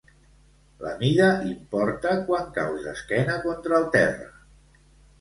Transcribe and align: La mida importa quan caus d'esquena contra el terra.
La 0.85 0.93
mida 1.01 1.27
importa 1.51 2.15
quan 2.31 2.51
caus 2.59 2.83
d'esquena 2.89 3.39
contra 3.47 3.81
el 3.85 3.89
terra. 4.01 4.31